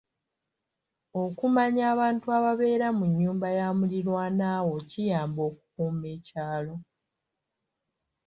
Okumanya 1.23 1.83
abantu 1.93 2.25
ababeera 2.37 2.87
mu 2.97 3.03
nnyumba 3.09 3.47
ya 3.57 3.67
mulirwana 3.77 4.47
wo 4.69 4.79
kiyamba 4.89 5.39
okukuuma 5.49 6.05
ekyalo. 6.15 6.75